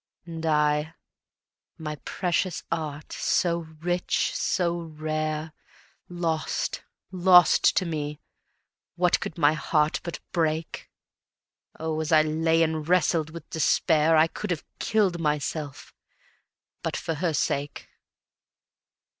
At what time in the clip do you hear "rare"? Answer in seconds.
4.79-5.53